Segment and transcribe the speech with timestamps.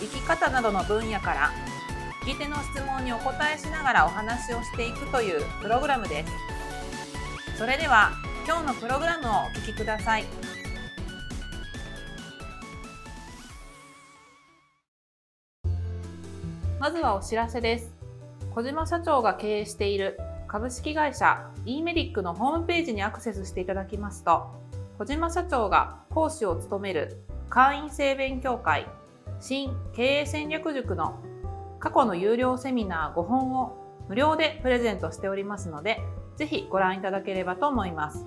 [0.00, 1.52] 生き方などの分野から
[2.22, 7.58] 聞き手の質問にお答えしながらお話をしていくというプログラムです。
[7.58, 8.12] それでは
[8.46, 10.24] 今日のプログラムをお聞きください。
[16.80, 17.94] まずはお知らせです。
[18.54, 24.54] 小島社長が経営している株式会社 e メリックのホームページにアクセスしていただきますと
[24.98, 28.86] 小島社長が講師を務める会員制勉強会
[29.46, 31.22] 新経営戦略塾の
[31.78, 33.76] 過去の有料セミナー5本を
[34.08, 36.00] 無料でプレゼントしておりますので、
[36.38, 38.24] ぜひご覧いただければと思います。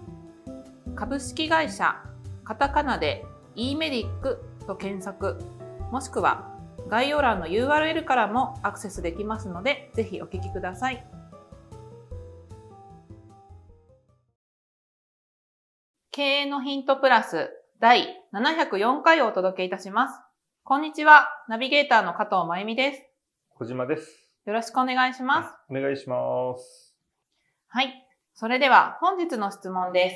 [0.94, 1.96] 株式会社
[2.44, 5.40] カタカナで e メディックと検索、
[5.92, 6.56] もしくは
[6.88, 11.04] 概要欄の URL からもアクセスできますので、ぜひお聞きください。
[16.12, 20.27] 経営のヒントプラス第704回をお届けいたします。
[20.70, 21.30] こんにちは。
[21.48, 23.02] ナビゲーターの加藤真由美です。
[23.58, 24.20] 小島です。
[24.46, 25.50] よろしくお願いします。
[25.70, 26.94] お願いします。
[27.70, 28.06] はい。
[28.34, 30.16] それでは本日の質問です。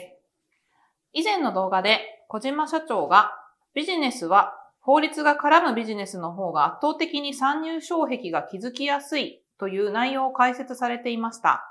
[1.13, 3.31] 以前の動画で小島社長が
[3.73, 11.63] ビジネスは法律が絡むビジネスの方が圧倒的に参入障壁が築きやすいという内容を解説されていました。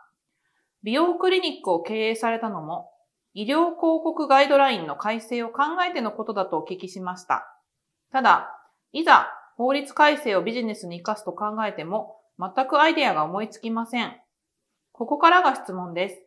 [0.83, 2.89] 美容クリニックを経営されたのも
[3.34, 7.44] 医療広告ガイドラインの改正を考えてのことだとお聞きしました。
[8.10, 8.56] ただ、
[8.93, 14.17] いざ法律改正をビジネスに活かすと考えても、全くアイデアが思いつきません。
[14.93, 16.23] ここからが質問です。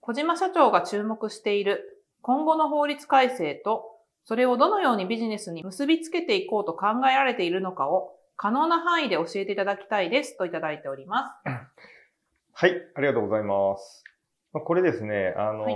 [0.00, 3.84] 小島社長が注目している今後の法律改正と、
[4.24, 11.32] それをどのようにビジネスに結びつけていこうと考えられているのかを可能な範囲で教えていただきたいですといただいております。
[12.52, 14.04] はい、ありがとうございます。
[14.52, 15.70] これですね、あの、は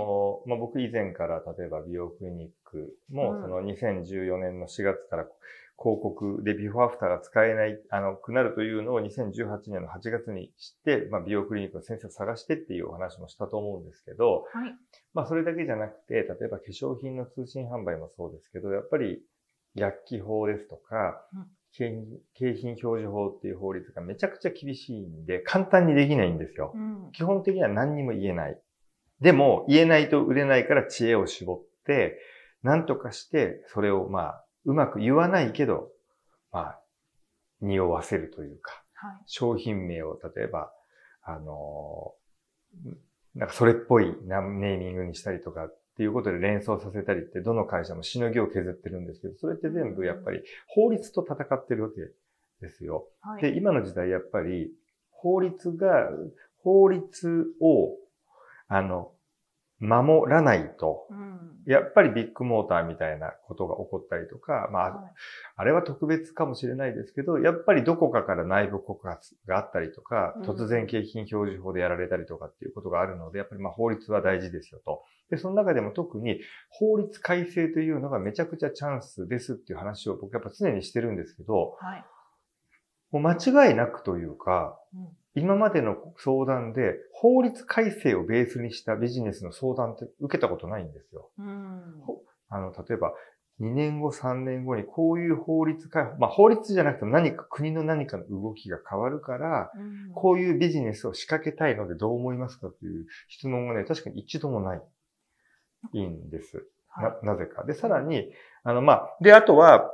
[0.45, 5.27] い、まあ、僕以前から例えば美容クリニックも、その2014年の4月から
[5.77, 14.75] 広告でビフォーアフターが使えない、あの、くなるというのを2018年の8月に知って、まあ、美容クリニックの先生を探してっていうお話もしたと思うんですけど、はい、
[15.13, 19.21] まあ、それだけじゃなくて、例えば化粧品の通信販売もそうですけど、やっぱり
[19.75, 21.21] 薬機法ですとか、
[21.73, 26.71] 景品表示法っていう法律がめちゃくちゃ厳しいんで、簡単にできないんですよ。
[26.73, 28.59] うん、基本的には何にも言えない。
[29.19, 32.17] でも、言えないと売れないから知恵を絞って、
[32.63, 35.89] 何とかして、それをまあ、うまく言わないけど、
[36.51, 36.79] まあ、
[37.61, 40.71] 匂わせるというか、はい、商品名を例えば、
[41.23, 42.13] あの
[43.35, 51.95] なんかそれっぽいネーミングにしたりとかっていうことで連想させたりってどの会社もしのぎを削ってるんですけど、それって全部やっぱり法律と戦ってるわけ
[52.61, 53.07] ですよ。
[53.21, 54.71] はい、で、今の時代やっぱり
[55.09, 56.09] 法律が、
[56.63, 57.95] 法律を、
[58.67, 59.11] あの、
[59.85, 61.07] 守らないと、
[61.65, 65.13] やっぱりビッグモーターみたいなことが起こったりとか、まあ、
[65.55, 75.03] あれは特別かもしれないですけど、やっぱりどこかから内部告発があったりとか、突然景品表示法でやられたりとかっていうことがあるので、やっぱりまあ法律は大事ですよと。
[75.31, 82.05] で、その中でも特に法律改正というのがめちゃくちゃチャンスですっていう話を僕やっぱ常にしてるんですけど、はい、
[83.11, 91.29] もう間違いなくというか、うん今までの相談で法律改正をベースにしたビジネスの相談って受けたことないんですよ。
[91.37, 91.81] うん、
[92.49, 93.13] あの、例えば、
[93.61, 104.81] 2年後、3年後にこういう法律改、まあ法律じゃなくても何か国の何かの動きが変わるから、うん、こういうビジネスを仕掛けたいのでどう思いますかという質問がね、確かに一度もない。
[105.93, 106.65] いいんです。
[107.23, 107.63] な、なぜか。
[107.65, 108.31] で、さらに、
[108.63, 109.91] あの、まあ、で、あとは、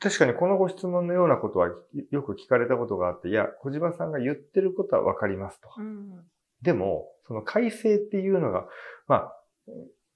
[0.00, 1.68] 確かにこのご質問のようなことは
[2.10, 5.68] よく聞かれたことがあって、いや、小島さんが言ってることはわかりますと。
[5.78, 6.24] うん、
[6.62, 8.66] でも、その改正っていうのが、
[9.08, 9.32] まあ、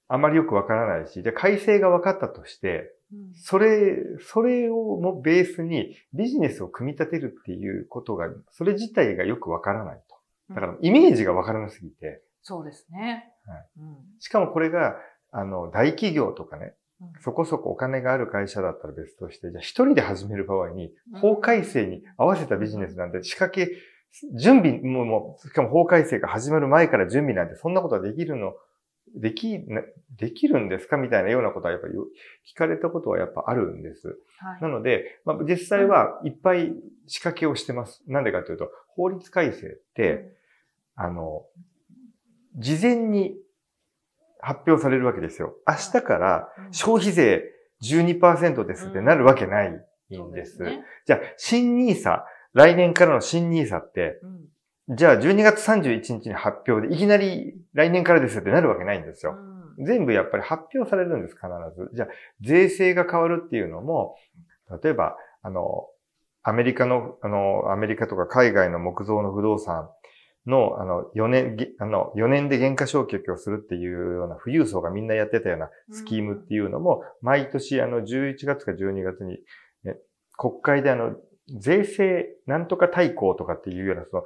[0.08, 10.54] あまりよくわからないし、じゃ改正が分かったとして、うん、それ、それをもベースにビジネスを組み立てるっていうことが、それ自体がよくわからないと。
[10.54, 12.22] だからイメージがわからなすぎて。
[12.42, 13.32] そうですね。
[13.46, 13.60] はい
[14.18, 14.96] しかもこれが、
[15.32, 16.74] あの、大企業とかね、
[17.22, 23.70] そこそこお金がある会社だったら別として、じゃあ一人で始める場合に、法改正に合わせたビジネスなんて仕掛け、
[24.38, 28.54] 準備、もう、もう、しかも法改正が始まる前から準備なんて、そんなことはできるの、
[29.14, 29.60] でき、
[30.18, 34.08] できるんですかみたいなようなことはやっぱり聞かれたことはやっぱあるんです。
[34.38, 36.72] はい、なので、まあ、実際はいっぱい
[37.06, 38.02] 仕掛けをしてます。
[38.06, 40.36] なんでかというと、法律改正って、
[40.96, 41.44] あの、
[42.56, 43.36] 事前に
[44.42, 45.54] 発表されるわけですよ。
[45.66, 47.42] 明日からうん消費税
[47.82, 50.62] 12%ですってなるわけないんです。
[50.62, 52.22] ねじゃあ、新 NISA、
[52.52, 54.40] 来年からの新 NISA って、うん
[54.92, 59.36] じゃあ12月31日に発表で、いきなり来年からですってなるわけないんですよ。
[59.38, 59.50] うん
[59.84, 61.46] 全部やっぱり発表されるんです、必
[61.76, 61.90] ず。
[61.94, 62.08] じゃあ、
[62.40, 64.16] 税制が変わるっていうのも、
[64.82, 65.86] 例えば、あの、
[66.42, 69.88] アメリカの、あの、アメリカとか海外の木造の不動産
[70.46, 79.38] の、あの、4年、げあの、4年で減価償却をするっていうような富裕層がみんなやってたようなスキームっていうのも、毎年あの、11月か12月に、
[79.84, 79.96] ね、
[80.36, 81.16] 国会であの、
[81.58, 84.24] 税制なんとか大綱とかっていうような、その、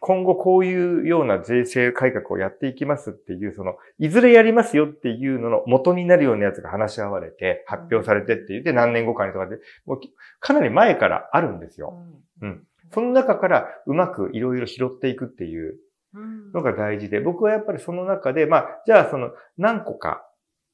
[0.00, 11.94] 今後こういうような税制改革をやっていきますっていう、その、いずれやりますよっていうのの元になるようなやつが話し合われて、発表されてって言って何年後かにとかで、もうきかなり前からあるんですよ。
[12.40, 15.78] うんその中からうまくいろいろ拾っていくっていう
[16.14, 16.52] うん。
[16.52, 20.26] のが大事で、僕はやっぱりその中で、まあ、じゃあその何個か、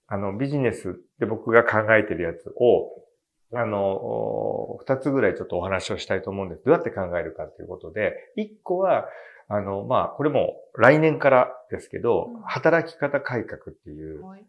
[0.09, 2.91] あの、ビジネスで僕が考えてるやつを、
[3.55, 6.65] あの、二つぐらいちょっとお話をしたいと思うんです。
[6.65, 9.07] どうやって考えるかということで、一個は、
[9.49, 14.47] あの、まあ、これも来年からですけどうん、働き方改革っていう、はい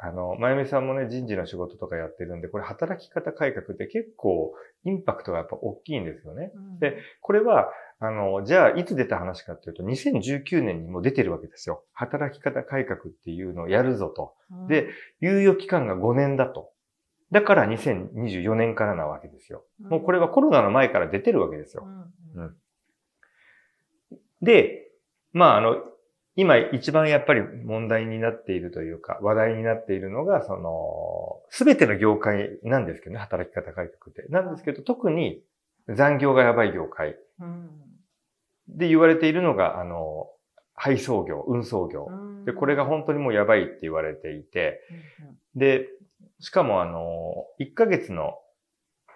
[0.00, 4.54] あの、まゆみさんもね、人事の仕事とかやってるんで、これ働き方改革って結構
[4.84, 6.52] インパクトがやっぱ大きいんですよね。
[6.54, 7.68] うんでこれは、
[7.98, 11.82] あの、じゃあ、いつ出た話かっていうと、2019年にも出てるわけですよ。
[11.92, 14.34] 働き方改革っていうのをやるぞと。
[14.68, 14.88] で、
[15.20, 16.70] 猶予期間が5年だと。
[17.32, 19.64] だから2024年からなわけですよ。
[19.82, 21.84] うんもうこれはコロナの前から出てるわけですよ。
[22.34, 22.56] うんうん
[24.40, 24.92] で、
[25.32, 25.76] まあ、あの、
[26.38, 34.24] 今一番やっぱり問題になっているというか、話題になっているのが、その、すべての業界なんですけどね、働き方改革って。
[34.30, 35.42] なんですけど、特に
[35.88, 37.70] 残業がやばい業界うん
[38.68, 40.28] で言われているのが、あの、
[40.74, 42.06] 配送業、運送業。
[42.08, 44.80] うんで、これが本当にもうやばいって言われていて、
[45.56, 45.88] で、
[46.38, 48.34] しかもあの、1ヶ月の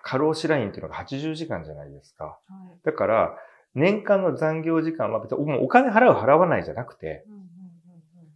[0.03, 2.41] 過労死ラインっていうのが80時間じゃないですか。
[2.85, 3.39] だから、
[3.75, 7.25] 年間の残業時間は別にお金払う払わないじゃなくて、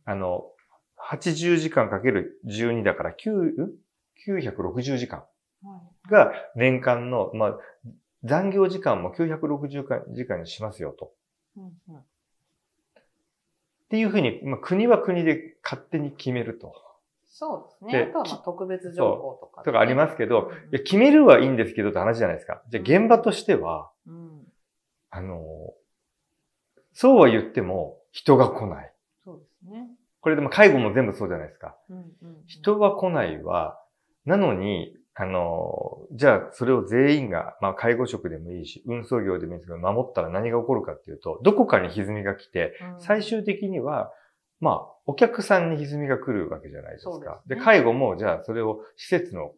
[0.05, 0.45] あの、
[0.99, 3.71] 80時間かける12だから9、ん
[4.27, 5.25] 960時間
[6.11, 7.59] が年間の、まあ、
[8.25, 11.13] 残業時間も960時間にしますよと。
[11.59, 11.63] っ
[13.89, 16.75] ていうふうに、まあ、国は国で勝手に決めると。
[17.29, 18.11] そうですでね。
[18.11, 19.65] あとはまあ特別条項とかね。
[19.65, 22.63] とかありますけど、うんいや決めるはいいんですけどって話じゃないですか。
[22.69, 24.26] じゃあ現場としては、うん
[25.17, 25.73] あの、
[26.93, 28.93] そうは言っても人が来ない。
[29.25, 29.89] そうですね。
[30.21, 31.75] これでも介護も全部そうじゃないですか。
[31.89, 33.81] うんうんうん人が来ないは、
[34.25, 44.13] なのに、あの、じゃあそれを全員が、まあ介護職でもいいし、運送業でもいいですけど、守ったら何が起こるかっていうと、どこかに歪みが来て、うん最終的には、
[44.61, 47.11] まあ、お客さんに歪みが来るわけじゃないですか。
[47.11, 49.53] ですねで、介護も、じゃあそれを施設の、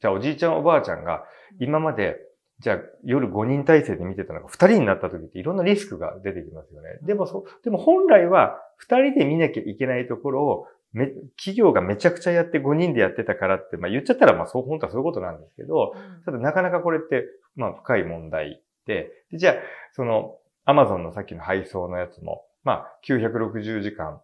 [0.00, 1.24] じゃあおじいちゃんおばあちゃんが、
[1.60, 2.16] 今まで、
[2.60, 6.98] じゃあ夜5人体制で見てたのが2人になった時っていろんなリスクが出てきますよね。
[7.02, 17.24] でもそ、でも本来は2人で見なきゃいけないところを、め、企業がめちゃくちゃやって5人でやってたからって、まあ言っちゃったらまあそう、本当はそういうことなんですけど、うんただなかなかこれって、
[17.54, 19.54] まあ深い問題で、でじゃあ、
[19.92, 24.20] その、アマゾンのさっきの配送のやつも、まあ960時間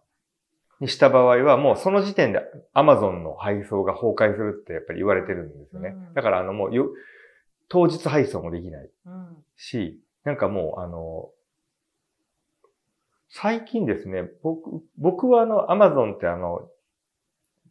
[0.81, 2.41] にした場合は、もうその時点で
[2.73, 5.95] アマゾンの配送が崩壊するってやっぱり言われてるんですよね。
[6.09, 6.89] うんだからあのもうよ、
[7.67, 8.89] 当日配送もできない。
[9.05, 9.43] うん。
[9.55, 11.29] し、なんかもうあの、
[13.29, 16.69] 最近ですね、僕、僕はあの、アマゾンってあの、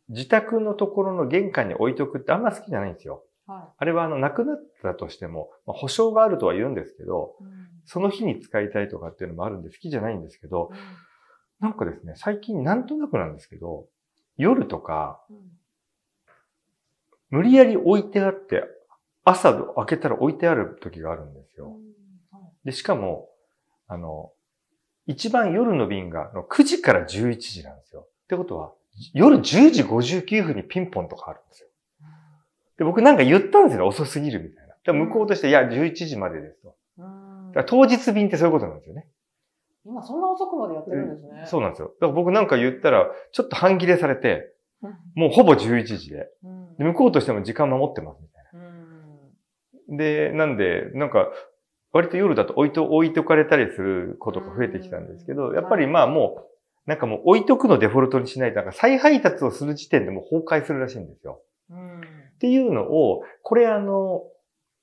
[0.09, 3.25] 自宅のところの玄関に置いとくってあんま好きじゃないんですよ。
[3.47, 7.51] はあれはあの、なくなったとしても、まあ保証があるとは言うんですけど、いうん。
[7.87, 10.71] その日に使いたいとかっていうのもあるんで好きじゃないんですけど、
[11.61, 13.87] なんかですね、最近なんとなくなんですけど、
[14.37, 15.37] 夜とか、うん。
[17.31, 18.65] 無理やり置いてあって、
[19.25, 21.77] 朝開けたら置いてある時があるんですよ。
[22.65, 23.29] で、しかも、
[23.89, 24.33] あの、
[25.07, 28.03] 一番夜の便があの9時から11時なんですよ。
[28.03, 28.73] ってことは、
[29.13, 31.69] 夜10時59分にピンポンとかあるんですよ。
[32.79, 34.69] で、僕なんか言ったんですよ、遅すぎるみたいな。
[34.69, 36.75] だから向こうとして、いや、11時までですと。
[37.67, 39.07] 当日便ってそういうことなんですよね。
[39.87, 41.45] 今そんな遅くまでやってるんですね。
[41.47, 41.89] そうなんですよ。
[42.01, 44.51] だから僕なんか言ったら、ちょっと半切れされて、
[44.83, 46.29] うんもうほぼ11時で。
[46.43, 48.19] うんで向こうとしても時間守ってます。
[49.89, 51.29] で、なんで、なんか、
[51.93, 56.49] 割と夜だと置いと、置いとかれたりすることが増えてきたんですけど、うんやっぱりまあも
[56.87, 61.41] う、なんかもう置いとくのデフォルトにしないと、なんか再配達をする時点でもう崩壊するらしいんですよ。
[61.71, 64.23] うんっていうのを、これあの、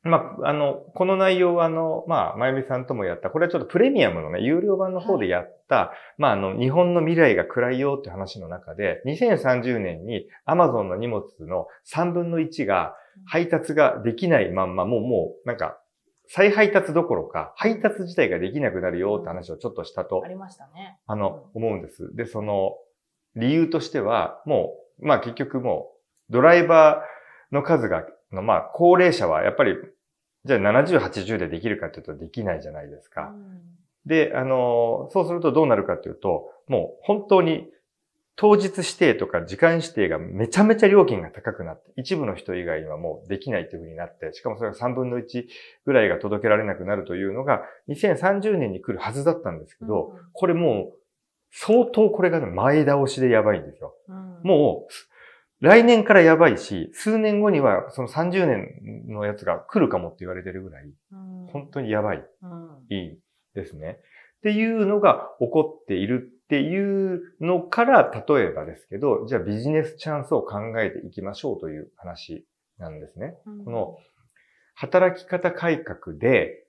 [0.04, 15.78] まあ、あの、この内容は、あの、まあ、まゆみさんともやった、これはちょっとプレミアムのね、有料版の方でやった、まあ、あの、日本の未来が暗いよって話の中で、2030年に Amazon の荷物の3分の1が配達ができないまんま、もう、もう、なんか、
[16.34, 20.98] 再配達どころか、配達自体ができなくなるよって話をちょっとしたとありましたね。
[21.06, 22.16] あの、思うんです。
[22.16, 22.78] で、その、
[23.36, 25.92] 理由としては、もう、まあ結局も
[26.30, 29.76] う、ドライバーの数が、のまあ高齢者はやっぱり、
[30.46, 33.34] じゃあ70、80でできるかというとできないじゃないですか。
[33.34, 33.62] うん
[34.06, 37.68] で、あの、そうするとどうなるかというと、もう本当に
[38.36, 45.46] 当日指定とか時間指定がめちゃめちゃ料金が高くなって、一部の人以外にはもうできないというふうになって、しかもそれが3分の1
[45.86, 50.98] ぐらいが届けられなくなるというのが2030年に来るはずだったんですけど、これもう
[51.52, 53.94] 相当これがね前倒しでやばいんですよ。
[54.08, 54.94] うんもう
[55.62, 62.26] 来年からやばいし、数年後にはその30年のやつが来るかもって言われてるぐらい、うん本当にやばい。
[62.42, 63.20] うんいい
[63.54, 64.00] ですね。
[64.38, 72.46] っていうのが起こっているっていうのから、例えばですけど、じゃあビジネスチャンスを考えていきましょうという話
[72.80, 73.36] なんですね。
[73.46, 73.98] うんこの
[74.74, 76.66] 働き方改革で、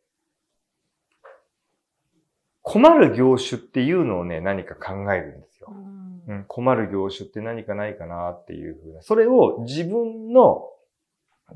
[2.61, 5.68] 困る業種っていうのをね、何か考えるんですよ。
[5.70, 9.02] うんうん、困る業種って何かないかなっていうふうな。
[9.02, 10.69] それを自分の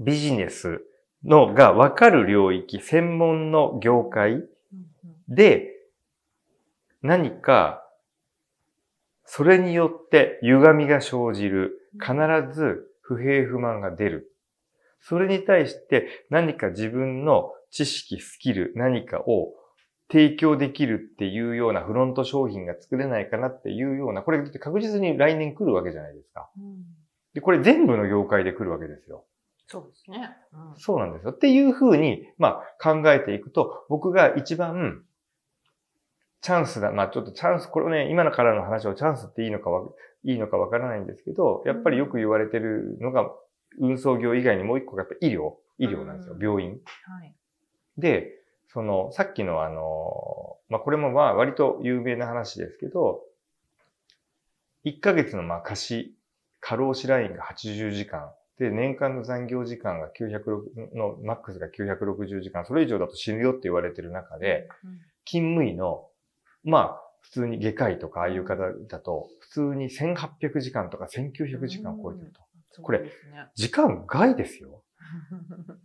[0.00, 0.82] ビジネス
[1.24, 4.42] のが分かる領域、専門の業界
[5.28, 5.72] で
[7.02, 7.82] 何か
[9.24, 11.82] それによって歪みが生じる。
[11.98, 12.14] 必
[12.54, 14.32] ず不平不満が出る。
[15.00, 19.54] それに対して何か自分の知識、スキル、何かを
[20.10, 26.48] 提供できるっていうようなフロント商品が作れないかなっていうような、これって確実に来年来るわけじゃないですか。
[26.58, 26.84] うん
[27.36, 29.26] で、これ全部の業界で来るわけですよ。
[29.66, 30.30] そうですね。
[30.54, 31.32] うんそうなんですよ。
[31.32, 35.02] っていうふうに、まあ考えていくと、僕が一番
[36.40, 36.92] チャンスだ。
[36.92, 39.86] まあちょっとチャンス、これをね、今のからの話をチャンスっていいのかわ、
[40.24, 43.30] いいのかわからないんですけど、やっぱりよく言われてるのが、
[43.78, 46.36] 運送業以外にもう一個がやっぱ医療、医療なんですよ。
[46.36, 46.70] うん病院。
[46.70, 47.34] はい。
[47.98, 48.35] で、
[48.76, 53.22] その、さっきのあの、まあこれもまあ割と有名な話ですけど、
[54.84, 56.16] 1ヶ月のまあ貸し、
[56.60, 58.30] 過労死ラインが80時間。
[58.58, 62.66] で、年間の残業時間が906の、マックスが960時間。
[62.66, 66.06] それ以上だと死ぬよって言われてる中で、うん勤務医の、
[66.62, 72.32] まあ、普通に外科医とかああいう方だと、普通に1800時間とか1900時間を超えてる
[72.76, 72.82] と。
[72.82, 73.10] これ。
[73.56, 74.84] 時間外ですよ。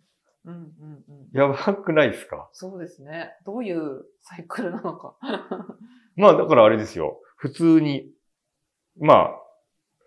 [0.45, 1.37] うんうんうん。
[1.37, 2.49] やばくないですか？
[2.53, 3.31] そうですね。
[3.45, 5.15] どういうサイクルなのか。
[6.15, 7.19] まあ、だからあれですよ。
[7.37, 8.11] 普通に、
[8.99, 9.35] ま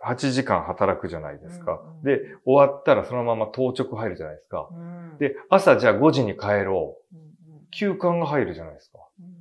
[0.03, 1.81] あ、8時間働くじゃないですか。
[1.81, 4.69] うんうんで、終わったらそのまま当直入るじゃないですか。
[4.71, 7.17] うん、で、朝じゃあ5時に帰ろう。
[7.17, 7.35] うんうん
[7.77, 8.99] 休館が入るじゃないですか。
[9.19, 9.35] うん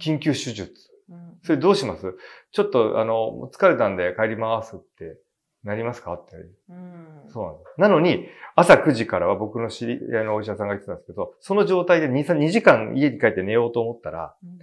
[0.00, 0.72] 緊急手術。
[1.08, 2.16] うんそれどうします？
[2.50, 5.18] ちょっと、あの、疲れたんで帰りますって
[5.66, 6.14] なりますか？
[6.14, 6.36] って。
[6.70, 7.80] うんそうなんです。
[7.80, 14.58] なのに、朝9時からは僕の知り合いのお医者さんが言ってたんですけど、その状態で2、3 2時間家に帰って寝ようと思ったら、うん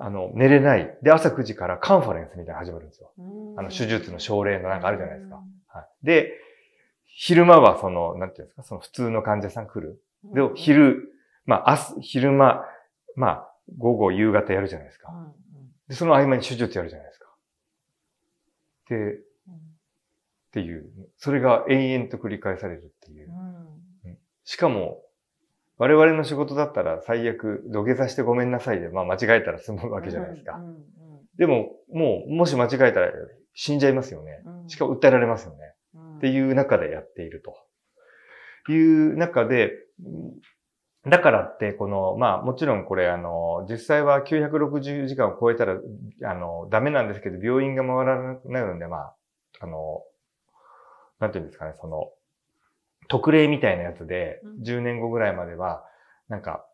[0.00, 0.96] あの、寝れない。
[1.02, 3.10] で、朝9時からカンファレンスみたいなの始まるんですよ。
[3.18, 5.36] うんあの、手術の症例のなんかあるじゃないですか。
[5.36, 6.06] うんはい。
[6.06, 6.32] で、
[7.06, 10.00] 昼間はその、なんていうんですか、その普通の患者さん来る。
[10.32, 11.12] で、うん昼、
[11.46, 12.64] まあ、明日、昼間、
[13.16, 15.10] まあ、午後、夕方やるじゃないですか。
[15.10, 15.32] うん
[15.88, 17.26] で、その合間に手術やるじゃないですか。
[18.90, 19.18] で、
[20.60, 24.08] っうんていう、それが延々と繰り返されるっていうう。
[24.10, 25.02] んしかも、
[25.76, 30.56] 我々の仕事だったら最悪土下座してごめんなさいで、まあ間違えたら済むわけじゃないですか。
[30.56, 30.78] うんうん
[31.38, 33.12] でも、もう、もし間違えたら
[33.54, 34.42] 死んじゃいますよね。
[34.44, 35.58] うんしかも訴えられますよね。
[35.94, 38.72] うんっていう中でやっていると。
[38.72, 39.70] いう中で、
[40.04, 40.32] うん
[41.08, 45.78] だからって、この、まあもちろんこれあの、実際は960時間を超えたら、
[46.24, 49.16] あの、ダメなんですけど、病院が回らなくなるんで、まあ、
[49.60, 50.02] あの、
[51.20, 52.10] なんていうんですかね、その、
[53.08, 55.84] 特例みたいなやつでうん、10年後ぐらいまでは、
[56.28, 56.66] なんか、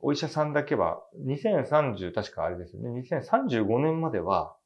[0.00, 4.56] お医者さんだけは、2030、確かあれですよね、2035年までは、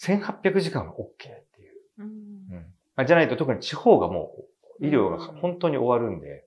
[0.00, 1.80] 1800時間は OK っていう。
[1.98, 2.06] うん。
[2.06, 2.08] う
[2.56, 2.66] ん。
[2.96, 4.34] あじゃないと特に地方がも
[4.80, 6.44] う医療が本当に終わるんで、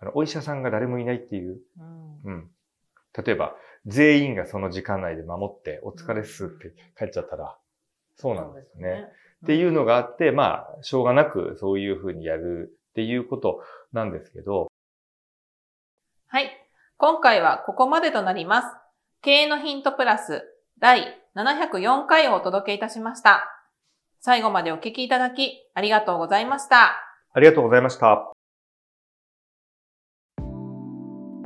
[0.00, 2.20] あのお医者さんが誰もいないっていう、うん。
[2.24, 2.50] うん。
[3.24, 3.54] 例えば、
[3.86, 7.56] 全員がその時間内で守って、お疲れっすって帰っちゃったら、
[8.16, 9.08] そうなんですね。
[9.44, 13.60] っていうのがあって、まあ、しょうがなくそういうふうにやるっていうこと
[13.92, 14.68] なんですけど、
[16.28, 16.50] はい。
[16.96, 18.68] 今回はここまでとなります。
[19.20, 20.44] 経営のヒントプラス
[20.80, 23.44] 第704回をお届けいたしました。
[24.20, 26.92] 最後までお聞きいただきありがとうございました。
[27.34, 28.32] ありがとうございました。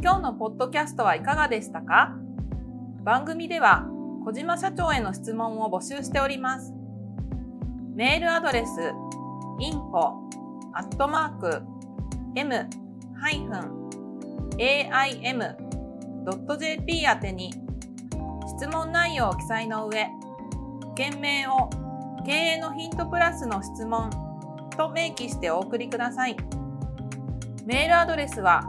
[0.00, 2.14] 今日のポッドキャストはいかがでしたか？
[3.02, 3.86] 番組では
[4.24, 6.77] 小島社長への質問を募集しております。
[7.98, 8.70] メールアドレス
[9.58, 10.12] info
[10.72, 11.62] アットマーク
[12.36, 12.66] m-aim.jp
[17.04, 17.52] 宛てに
[18.56, 20.06] 質問内容を記載の上、
[20.94, 21.68] 件名を
[22.24, 24.10] 経営のヒントプラスの質問
[24.76, 26.36] と明記してお送りください。
[27.66, 28.62] メールアドレスは、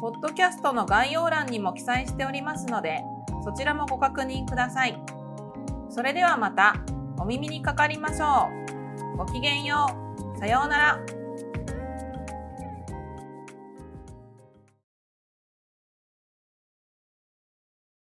[0.00, 3.04] ポッドキャストの概要欄にも記載しておりますので、
[3.44, 5.00] そちらもご確認ください。
[5.90, 6.74] それではまた
[7.20, 8.63] お耳にかかりましょう。
[9.16, 9.86] ごきげんよ
[10.36, 10.38] う。
[10.38, 11.23] さようなら。